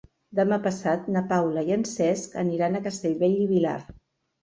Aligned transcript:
Demà 0.37 0.57
passat 0.67 1.11
na 1.17 1.23
Paula 1.33 1.65
i 1.69 1.77
en 1.77 1.85
Cesc 1.91 2.41
aniran 2.47 2.83
a 2.83 2.85
Castellbell 2.91 3.41
i 3.41 3.49
el 3.49 3.51
Vilar. 3.57 3.81